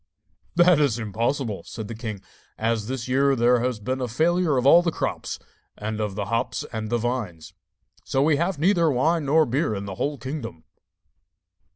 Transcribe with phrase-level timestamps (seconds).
[0.55, 2.23] 'That is impossible,' said the king,
[2.57, 5.37] 'as this year there has been a failure of all the crops,
[5.77, 7.53] and of the hops and the vines;
[8.03, 10.63] so we have neither wine nor beer in the whole kingdom.